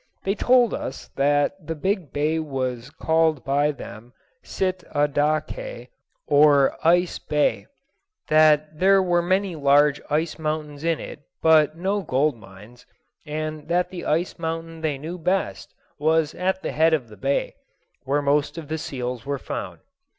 [0.23, 5.89] They told us that the big bay was called by them Sit a da kay,
[6.25, 7.67] or Ice Bay;
[8.27, 12.87] that there were many large ice mountains in it, but no gold mines;
[13.27, 17.53] and that the ice mountain they knew best was at the head of the bay,
[18.03, 19.81] where most of the seals were found.